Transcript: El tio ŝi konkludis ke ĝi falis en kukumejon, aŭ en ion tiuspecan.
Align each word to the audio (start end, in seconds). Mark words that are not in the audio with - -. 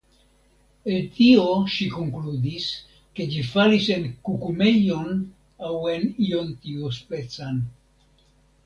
El 0.93 1.03
tio 1.17 1.43
ŝi 1.73 1.87
konkludis 1.97 2.65
ke 3.19 3.27
ĝi 3.35 3.45
falis 3.51 3.91
en 3.99 4.09
kukumejon, 4.31 5.23
aŭ 5.71 5.77
en 5.95 6.11
ion 6.31 6.53
tiuspecan. 6.67 7.67